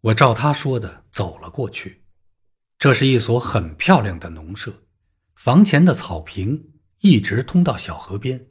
[0.00, 2.04] 我照他说的走了过去。
[2.78, 4.84] 这是一所很漂亮的农舍，
[5.34, 8.48] 房前的草坪一直通到小河边，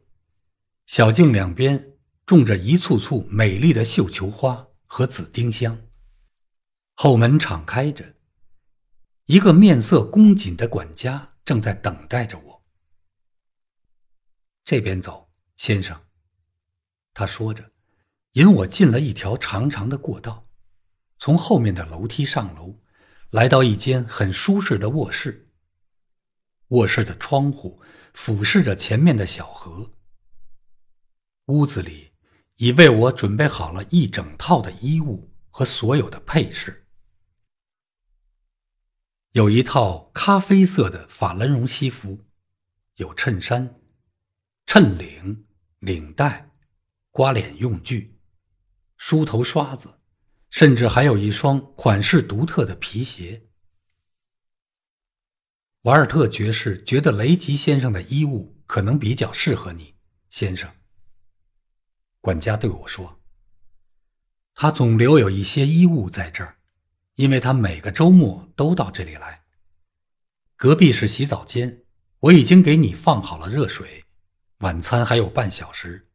[0.86, 1.94] 小径两边
[2.26, 5.82] 种着一簇簇美丽的绣球花和紫丁香。
[6.94, 8.14] 后门敞开着，
[9.26, 12.64] 一个面色恭谨的管家正在等待着我。
[14.64, 16.00] 这边走，先生。
[17.16, 17.72] 他说着，
[18.34, 20.49] 引我进了一条长长的过道。
[21.20, 22.80] 从后面的楼梯上楼，
[23.30, 25.52] 来到一间很舒适的卧室。
[26.70, 27.82] 卧室的窗户
[28.14, 29.92] 俯视着前面的小河。
[31.48, 32.12] 屋子里
[32.56, 36.88] 已为我准备好了一整套的衣物和所有的配饰。
[39.32, 42.26] 有一套咖啡色的法兰绒西服，
[42.96, 43.80] 有衬衫、
[44.66, 45.46] 衬领、
[45.80, 46.50] 领带、
[47.12, 48.20] 刮脸用具、
[48.96, 49.99] 梳头刷子。
[50.50, 53.44] 甚至还有一双款式独特的皮鞋。
[55.84, 59.96] 瓦尔特爵士觉得雷吉先生的衣物可能比较适合你，
[60.30, 60.70] 先生。
[62.20, 63.22] 管家对我说
[64.54, 66.58] ：“他总留有一些衣物在这儿，
[67.16, 69.44] 因为他每个周末都到这里来。
[70.58, 71.84] 隔壁是洗澡间，
[72.20, 74.04] 我已经给你放好了热水。
[74.58, 76.10] 晚餐还有半小时，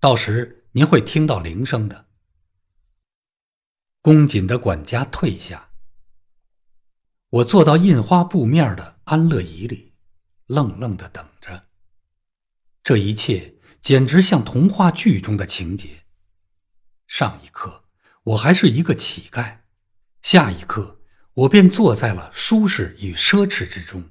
[0.00, 2.03] 到时您会听到铃声的。”
[4.04, 5.70] 恭谨的管家退下，
[7.30, 9.94] 我坐到印花布面的安乐椅里，
[10.44, 11.68] 愣愣的等着。
[12.82, 16.04] 这一切简直像童话剧中的情节。
[17.06, 17.86] 上一刻
[18.24, 19.60] 我还是一个乞丐，
[20.20, 21.00] 下一刻
[21.32, 24.10] 我便坐在了舒适与奢侈之中。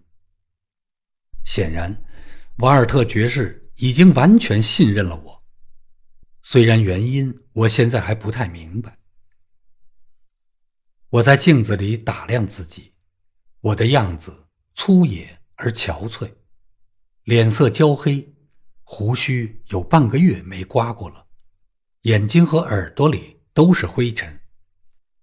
[1.46, 2.04] 显然，
[2.58, 5.44] 瓦尔特爵士已经完全信任了我，
[6.42, 8.98] 虽然原因我现在还不太明白。
[11.14, 12.94] 我在镜子里打量自己，
[13.60, 16.34] 我的样子粗野而憔悴，
[17.26, 18.34] 脸色焦黑，
[18.82, 21.28] 胡须有半个月没刮过了，
[22.02, 24.40] 眼睛和耳朵里都是灰尘，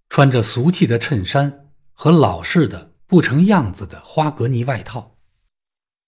[0.08, 5.18] 穿着俗气的衬衫和老式的不成样子的花格呢外套，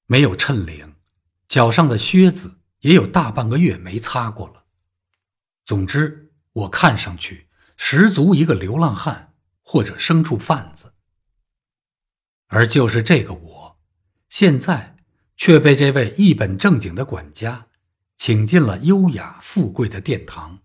[0.07, 0.95] 没有衬领，
[1.49, 4.67] 脚上的靴子也有大半个月没擦过了。
[5.65, 9.31] 总之，我看上去十足一个流浪汉。
[9.73, 10.93] 或者牲畜贩子，
[12.49, 13.81] 而就是这个我，
[14.29, 14.99] 现在
[15.35, 17.69] 却被这位一本正经的管家
[18.19, 20.59] 请进了优雅富贵的殿堂。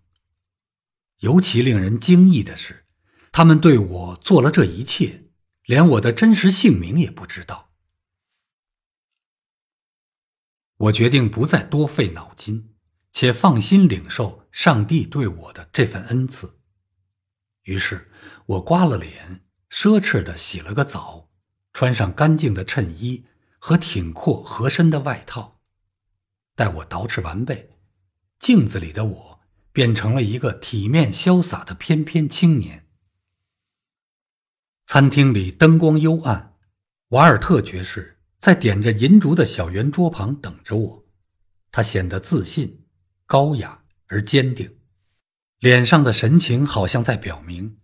[1.20, 2.84] 尤其令人惊异的是，
[3.32, 5.30] 他们对我做了这一切，
[5.64, 7.70] 连我的真实姓名也不知道。
[10.76, 12.74] 我决定不再多费脑筋，
[13.10, 16.57] 且放心领受上帝对我的这份恩赐。
[17.68, 18.10] 于是，
[18.46, 21.28] 我刮了脸，奢侈的洗了个澡，
[21.74, 23.26] 穿上干净的衬衣
[23.58, 25.60] 和挺阔合身的外套。
[26.56, 27.76] 待我捯饬完备，
[28.38, 29.40] 镜子里的我
[29.70, 32.86] 变成了一个体面潇洒的翩翩青年。
[34.86, 36.54] 餐厅里灯光幽暗，
[37.08, 41.04] 瓦尔特爵士在点着银烛的小圆桌旁等着我，
[41.70, 42.86] 他显得自信、
[43.26, 44.77] 高雅而坚定。
[45.58, 47.78] 脸上的神情好像在表明，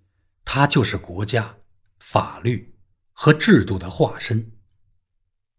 [0.45, 1.57] 他就是国家、
[1.99, 2.77] 法律
[3.12, 4.53] 和制度的化身。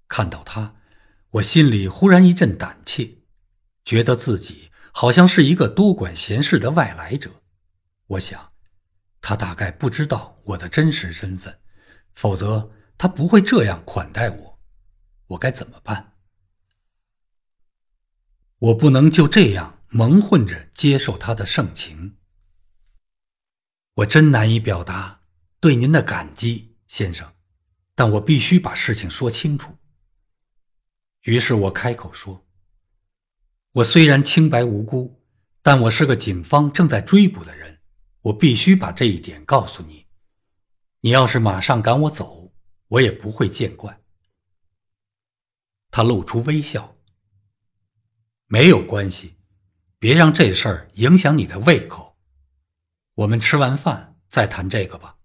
[0.08, 0.76] 看到他，
[1.32, 3.18] 我心里忽然一阵胆怯，
[3.84, 7.30] 觉得自己好像是一个多管闲事的外来者。
[8.08, 8.54] 我想，
[9.20, 11.60] 他大概不知道我的真实身份，
[12.14, 14.60] 否则他不会这样款待我。
[15.28, 16.14] 我该怎么办？
[18.60, 19.82] 我不能就这样。
[19.98, 22.18] 蒙混着接受他的盛情，
[23.94, 25.22] 我真难以表达
[25.62, 27.34] 对您的感激，先生。
[27.96, 29.78] 但我必须把事情说清楚。
[31.22, 32.46] 于是我开口说
[33.72, 35.24] ：“我虽然清白无辜，
[35.62, 37.80] 但我是个警方正在追捕的人，
[38.20, 40.08] 我必须把这一点告诉你。
[41.00, 42.54] 你要是马上赶我走，
[42.90, 44.02] 我也不会见怪。”
[45.90, 46.98] 他露出微笑
[48.48, 49.35] ：“没有关系。”
[50.06, 52.16] 别让这事儿影响你的胃口。
[53.16, 55.16] 我们吃完饭再谈这个吧。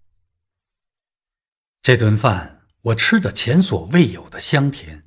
[1.83, 5.07] 这顿饭我吃的前所未有的香甜，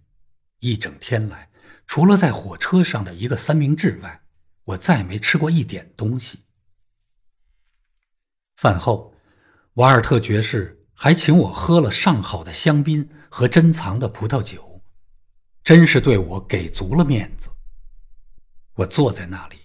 [0.60, 1.50] 一整天来，
[1.88, 4.22] 除了在火车上的一个三明治外，
[4.66, 6.42] 我再没吃过一点东西。
[8.58, 9.16] 饭后，
[9.74, 14.84] 瓦尔特爵士还请我喝了上好的香槟和珍藏的葡萄酒，
[15.64, 17.50] 真是对我给足了面子。
[18.76, 19.62] 我坐在那里。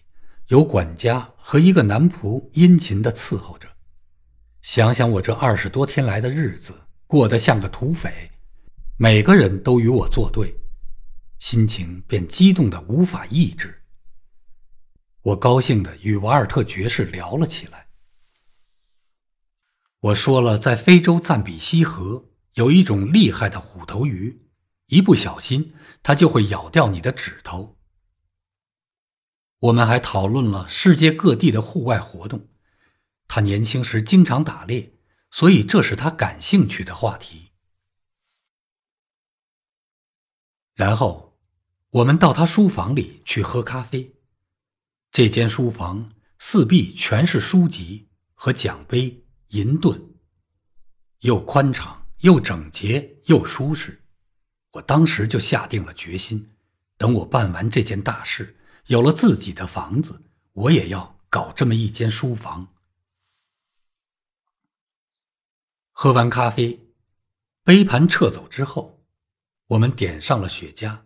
[0.48, 3.68] 有管家和一个男仆殷勤的伺候着，
[4.62, 8.30] 想想我这二十多天来的日子，过得像个土匪，
[8.96, 10.58] 每个人都与我作对，
[11.38, 13.82] 心情便激动的无法抑制。
[15.20, 17.88] 我高兴的与瓦尔特爵士聊了起来。
[20.00, 24.46] 我说了，在非洲赞比西河有一种厉害的虎头鱼，
[24.86, 27.77] 一不小心它就会咬掉你的指头。
[29.60, 32.48] 我们还讨论了世界各地的户外活动。
[33.26, 34.92] 他年轻时经常打猎，
[35.30, 37.52] 所以这是他感兴趣的话题。
[40.74, 41.38] 然后，
[41.90, 44.14] 我们到他书房里去喝咖啡。
[45.10, 50.14] 这间书房四壁全是书籍和奖杯、银盾，
[51.20, 54.04] 又宽敞又整洁又舒适。
[54.72, 56.54] 我当时就下定了决心，
[56.96, 58.57] 等我办完这件大事。
[58.88, 62.74] 有了自己的房子，我也要搞这么一间书房。
[65.92, 66.88] 喝完咖啡，
[67.62, 69.04] 杯盘撤走之后，
[69.66, 71.02] 我们点上了雪茄。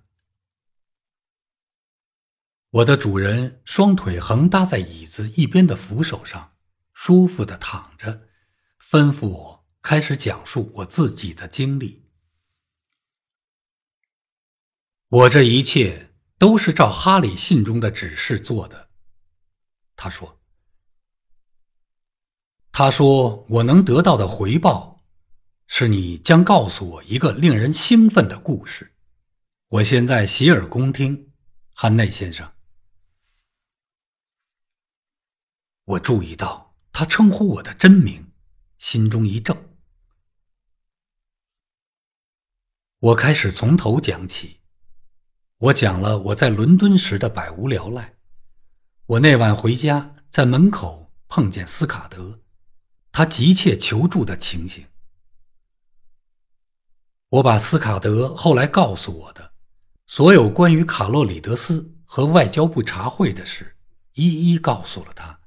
[2.71, 6.57] 我的主人双腿横搭在椅子一边的扶手上，
[6.93, 8.29] 舒服的躺着，
[8.79, 12.09] 吩咐我开始讲述我自己的经历。
[15.09, 16.12] 我这一切。
[16.43, 18.91] 都是照哈里信中的指示做的。
[19.95, 20.41] 他说
[22.73, 25.05] ：“他说我能得到的回报，
[25.69, 28.93] 是你将告诉我一个令人兴奋的故事。
[29.69, 31.31] 我现在洗耳恭听，
[31.75, 32.53] 汉内先生。”
[35.87, 38.33] 我注意到他称呼我的真名，
[38.79, 39.57] 心中一怔。
[42.99, 44.62] 我开始从头讲起。
[45.63, 48.17] 我讲了我在伦敦时的百无聊赖。
[49.07, 52.41] 我那晚回家，在门口碰见斯卡德，
[53.13, 54.85] 他急切求助的情形。
[57.29, 59.53] 我把斯卡德后来告诉我的
[60.09, 63.77] 所有关于卡洛里德斯和外交部茶会的事，
[64.15, 65.39] 一一告诉了他。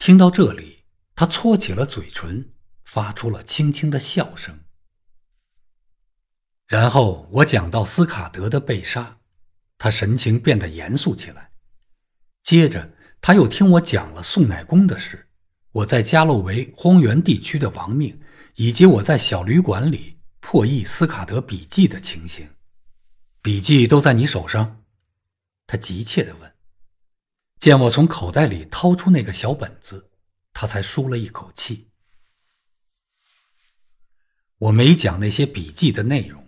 [0.00, 0.82] 听到这里，
[1.14, 2.52] 他搓起了嘴唇，
[2.82, 4.64] 发出了轻轻的笑声。
[6.72, 9.18] 然后我讲到斯卡德的被杀，
[9.76, 11.52] 他神情变得严肃起来。
[12.42, 15.28] 接着他又听我讲了宋乃公的事，
[15.72, 18.18] 我在加洛维荒原地区的亡命，
[18.54, 22.48] 以及我在小旅馆里破译斯卡德笔记的情形。
[23.42, 24.82] 笔记都在你手上？
[25.66, 26.54] 他急切地问。
[27.60, 30.10] 见我从口袋里掏出那个小本子，
[30.54, 31.90] 他才舒了一口气。
[34.56, 36.41] 我没讲那些笔记的内容。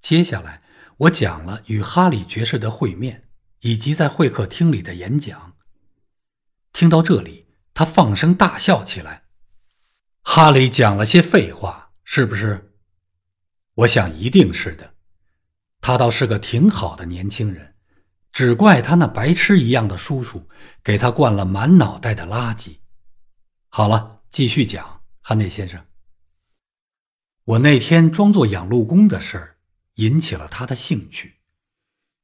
[0.00, 0.62] 接下来，
[0.96, 3.28] 我讲了与哈里爵士的会面，
[3.60, 5.56] 以及在会客厅里的演讲。
[6.72, 9.24] 听到这里，他放声大笑起来。
[10.22, 12.72] 哈里讲了些废话，是不是？
[13.74, 14.94] 我想一定是的。
[15.80, 17.74] 他倒是个挺好的年轻人，
[18.32, 20.48] 只怪他那白痴一样的叔叔
[20.84, 22.78] 给他灌了满脑袋的垃圾。
[23.68, 25.84] 好了，继续讲，哈内先生。
[27.44, 29.49] 我那天装作养路工的事儿。
[30.00, 31.40] 引起了他的兴趣，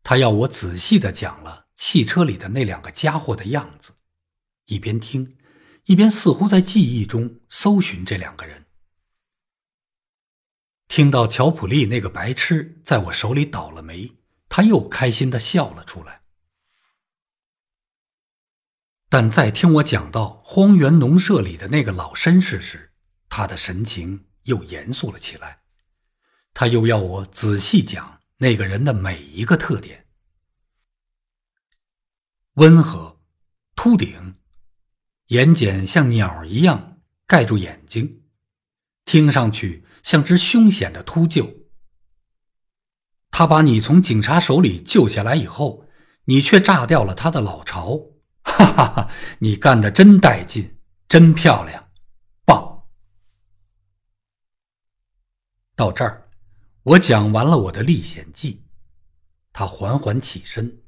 [0.02, 3.96] 他要我仔细的讲了汽车里的那两个家伙的样子，
[4.64, 5.36] 一边听，
[5.84, 8.64] 一边似乎在记忆中搜寻这两个人。
[10.88, 14.16] 听到乔普利那个白痴在我手里倒了霉，
[14.48, 16.22] 他又开心的笑了出来。
[19.08, 22.92] 但在听我讲到荒原农舍里的那个老绅士时，
[23.28, 25.65] 他的神情又严肃了起来。
[26.58, 30.06] 他又要我仔细讲那个人的每一个特点：
[32.54, 33.20] 温和、
[33.74, 34.36] 秃顶、
[35.26, 38.22] 眼睑像鸟一样盖住眼睛，
[39.04, 41.66] 听上去像只凶险的秃鹫。
[43.30, 45.86] 他把你从警察手里救下来以后，
[46.24, 47.98] 你却炸掉了他的老巢，
[48.44, 49.10] 哈哈哈！
[49.40, 51.90] 你干的真带劲，真漂亮，
[52.46, 52.84] 棒！
[55.74, 56.25] 到这儿。
[56.86, 58.62] 我讲完了我的历险记，
[59.52, 60.84] 他缓缓起身，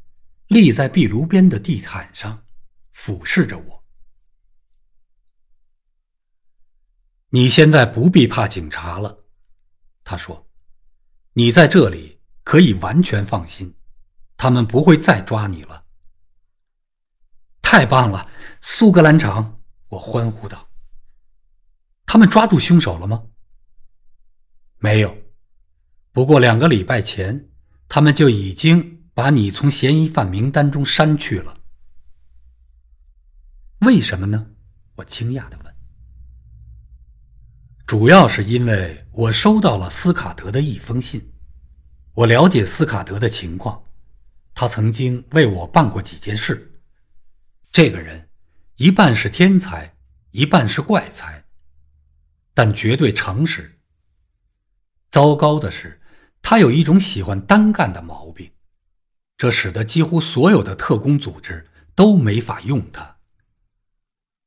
[0.46, 2.44] 立在壁炉边的地毯上，
[2.92, 3.84] 俯视着我。
[7.30, 9.24] 你现在不必怕警察了，
[10.04, 10.48] 他说
[11.34, 13.74] ：“你在这里可以完全放心，
[14.36, 15.84] 他们不会再抓你了。”
[17.60, 19.60] 太棒了，苏格兰场！
[19.88, 20.68] 我欢呼道。
[22.06, 23.26] 他们抓住凶手了吗？
[24.76, 25.27] 没有。
[26.12, 27.48] 不过两个礼拜前，
[27.88, 31.58] 他们就已经把你从嫌疑犯名单中删去了。
[33.80, 34.46] 为什么呢？
[34.96, 35.74] 我惊讶的问。
[37.86, 41.32] 主要是因为我收到了斯卡德的一封信，
[42.14, 43.84] 我了解斯卡德的情况，
[44.54, 46.80] 他曾经为我办过几件事。
[47.70, 48.28] 这个人
[48.76, 49.94] 一半是天才，
[50.32, 51.44] 一半是怪才，
[52.52, 53.77] 但绝对诚实。
[55.10, 56.00] 糟糕的是，
[56.42, 58.50] 他有一种喜欢单干的毛病，
[59.36, 63.16] 这使得几乎所有的特工组织都没法用他。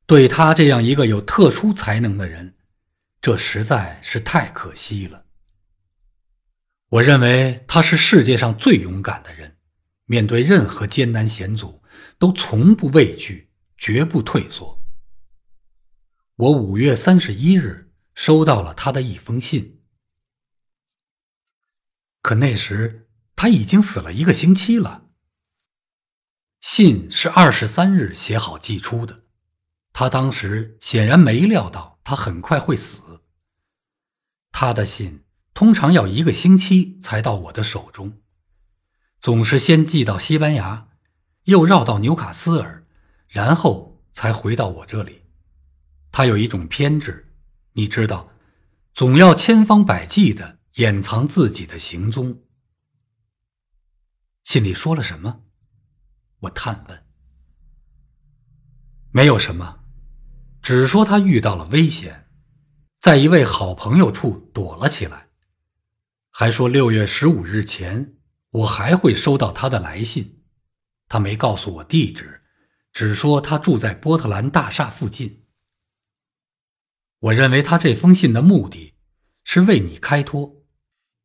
[0.05, 2.55] 对他这样一个有特殊才能的人，
[3.21, 5.25] 这实在是太可惜了。
[6.89, 9.57] 我认为他是世界上最勇敢的人，
[10.05, 11.81] 面对任何艰难险阻，
[12.19, 14.83] 都从不畏惧，绝不退缩。
[16.35, 19.80] 我五月三十一日收到了他的一封信，
[22.21, 25.09] 可那时他已经死了一个星期了。
[26.59, 29.23] 信是二十三日写好寄出的。
[29.93, 33.23] 他当时显然没料到他很快会死。
[34.51, 38.21] 他的信通常要一个星期才到我的手中，
[39.19, 40.87] 总是先寄到西班牙，
[41.43, 42.85] 又绕到纽卡斯尔，
[43.27, 45.23] 然后才回到我这里。
[46.11, 47.33] 他有一种偏执，
[47.73, 48.31] 你知道，
[48.93, 52.43] 总要千方百计的掩藏自己的行踪。
[54.43, 55.43] 信里说了什么？
[56.39, 57.05] 我探问。
[59.11, 59.79] 没有什么。
[60.61, 62.29] 只说他遇到了危险，
[62.99, 65.29] 在一位好朋友处躲了起来，
[66.29, 68.17] 还说六月十五日前
[68.51, 70.43] 我还会收到他的来信。
[71.07, 72.43] 他没告诉我地址，
[72.93, 75.45] 只说他住在波特兰大厦附近。
[77.19, 78.93] 我认为他这封信的目的
[79.43, 80.60] 是为你开脱，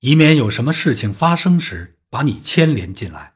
[0.01, 3.35] 以免有什么事情发生时把你牵连进来。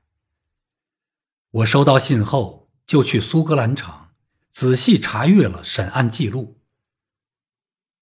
[1.50, 3.98] 我收到信后就去苏格兰场。
[4.52, 6.60] 仔细查阅了审案记录，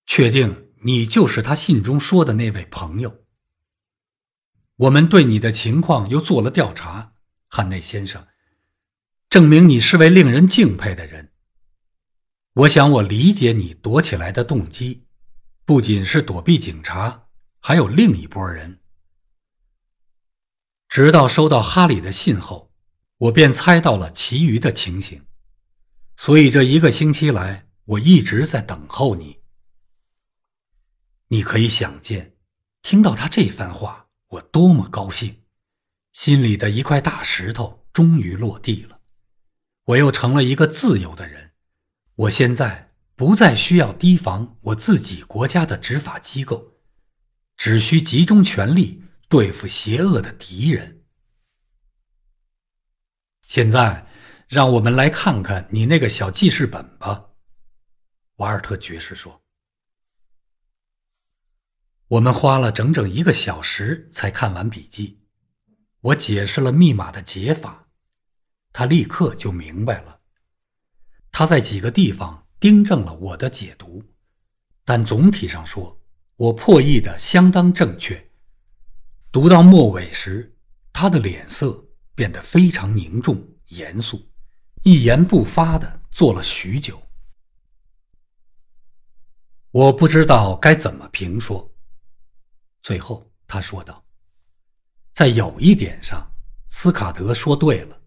[0.06, 3.24] 确定你就是他信中说的那位朋友。
[4.76, 7.12] 我们对你的情况又做了调查，
[7.48, 8.26] 汉内先生，
[9.28, 11.32] 证明你是位令人敬佩的人。
[12.54, 15.04] 我想我理解你躲起来的动机，
[15.66, 17.27] 不仅是躲避警察，
[17.68, 18.80] 还有另一拨人。
[20.88, 22.72] 直到收到哈里的信后，
[23.18, 25.26] 我便猜到了其余的情形。
[26.16, 29.40] 所以这一个星期来，我一直在等候你。
[31.26, 32.38] 你可以想见，
[32.80, 35.42] 听到他这番话，我多么高兴，
[36.14, 39.02] 心里的一块大石头终于落地了。
[39.88, 41.52] 我又成了一个自由的人，
[42.14, 46.77] 我现在不再需要提防我自己国家的执法机构，
[47.58, 51.04] 只需集中全力对付邪恶的敌人。
[53.46, 54.06] 现在。
[54.48, 57.32] 让我们来看看你那个小记事本吧，
[58.36, 59.42] 瓦尔特爵士说。
[62.06, 65.20] 我们花了整整一个小时才看完笔记。
[66.00, 67.88] 我解释了密码的解法，
[68.72, 70.22] 他立刻就明白了。
[71.30, 74.02] 他在几个地方订正了我的解读，
[74.82, 76.00] 但总体上说，
[76.38, 78.30] 我破译的相当正确。
[79.32, 80.56] 读到末尾时，
[80.92, 84.24] 他的脸色变得非常凝重严肃。
[84.84, 87.02] 一言不发的坐了许久，
[89.72, 91.74] 我不知道该怎么评说。
[92.82, 94.04] 最后他说道
[95.12, 96.24] ：“在有一点上，
[96.68, 98.00] 斯卡德说对了，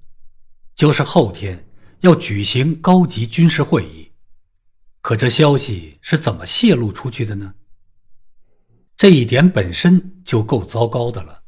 [0.73, 1.67] 就是后天
[1.99, 4.13] 要举行高级军事会议。
[5.01, 7.55] 可这消息是怎么泄露出去的呢？
[9.01, 11.41] 这一点本身就够糟糕的了。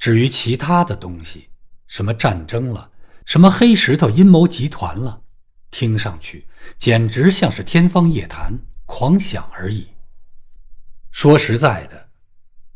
[0.00, 1.48] 至于其他的东西，
[1.86, 2.90] 什么战争了。”
[3.24, 5.22] 什么黑石头阴谋集团了？
[5.70, 9.86] 听上去简直像是天方夜谭、狂想而已。
[11.12, 12.10] 说实在的，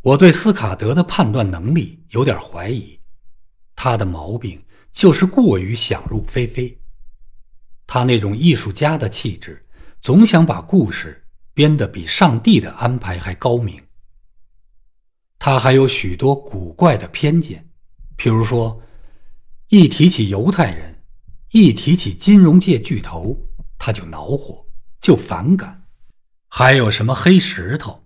[0.02, 3.00] 我对斯卡德的判断能力有点怀疑。
[3.74, 6.80] 他的毛病就是过于想入非非。
[7.88, 9.66] 他那种艺术家的气质，
[10.00, 11.19] 总想把故事
[11.54, 13.82] 编得比上帝的安排还高明。
[15.38, 17.70] 他还有许多古怪的偏见，
[18.16, 18.82] 譬如说。
[19.72, 21.04] 一提起犹太人，
[21.50, 23.38] 一提起金融界巨头，
[23.78, 24.66] 他就恼火，
[25.00, 25.86] 就反感。
[26.48, 28.04] 还有什么黑石头？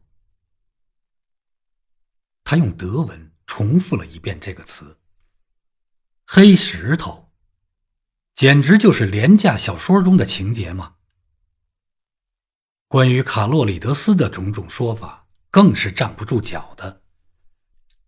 [2.45, 4.99] 他用德文重复了一遍这个词。
[6.27, 7.33] 黑石头，
[8.35, 10.97] 简直就是廉价小说中的情节嘛。
[12.89, 17.03] 关于卡洛里德斯的种种说法，更是站不住脚的。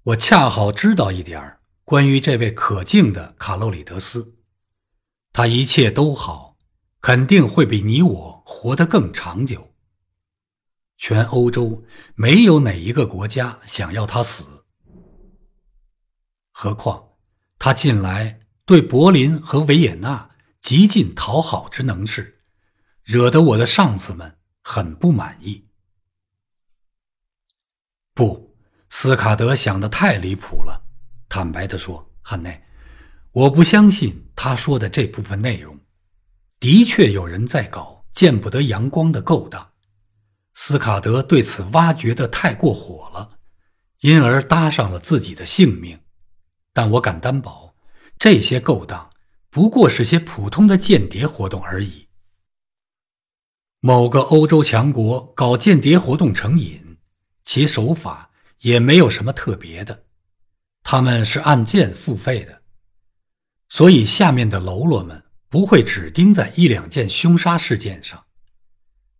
[0.02, 1.60] 我恰好知道一点儿。
[1.84, 4.34] 关于这位可敬的卡洛里德斯，
[5.32, 6.56] 他一切都好，
[7.00, 9.72] 肯定会比你我活得更长久。
[10.98, 11.84] 全欧洲
[12.16, 14.64] 没有哪一个国家想要他死。
[16.50, 17.10] 何况
[17.56, 20.30] 他近来对柏林和维也纳
[20.60, 22.40] 极尽讨好之能事，
[23.04, 24.35] 惹得我的上司们
[24.68, 25.64] 很不满意。
[28.12, 28.56] 不，
[28.90, 30.82] 斯卡德想的太离谱了。
[31.28, 32.64] 坦白地说，汉内，
[33.30, 35.78] 我不相信他说的这部分内容。
[36.58, 39.70] 的确有人在搞见不得阳光的勾当，
[40.54, 43.38] 斯卡德对此挖掘的太过火了，
[44.00, 46.00] 因而搭上了自己的性命。
[46.72, 47.76] 但我敢担保，
[48.18, 49.08] 这些勾当
[49.48, 52.05] 不过是些普通的间谍活动而已。
[53.86, 56.96] 某个欧洲强国搞间谍活动成瘾，
[57.44, 58.28] 其手法
[58.62, 60.02] 也没有什么特别的，
[60.82, 62.62] 他们是按件付费的，
[63.68, 65.22] 所以下面的喽啰们。
[65.48, 68.24] 不会只盯在一两件凶杀事件上，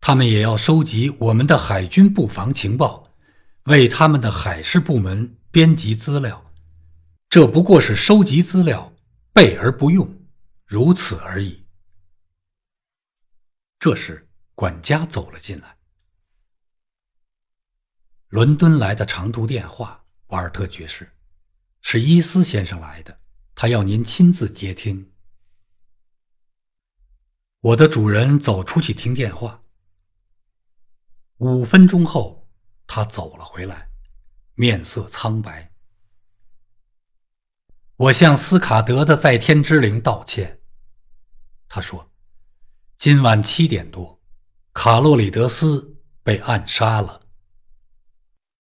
[0.01, 3.09] 他们也要收集我们的海军布防情报，
[3.67, 6.45] 为他们的海事部门编辑资料。
[7.31, 8.93] 这不过是收集资料，
[9.33, 10.13] 备而不用，
[10.67, 11.65] 如此而已。
[13.79, 14.26] 这时，
[14.57, 15.77] 管家走了进来。
[18.29, 21.13] 伦敦来的长途电话，瓦尔特爵士，
[21.83, 23.17] 是伊斯先生来的，
[23.55, 25.13] 他要您亲自接听。
[27.61, 29.63] 我的主人走出去听电话。
[31.37, 32.49] 五分钟后，
[32.87, 33.91] 他走了回来，
[34.55, 35.75] 面色苍白。
[37.97, 40.63] 我向斯卡德的在天之灵道歉。
[41.69, 42.11] 他说
[42.97, 44.16] ：“今晚七点多，
[44.77, 47.19] 卡洛里德斯被暗杀了。”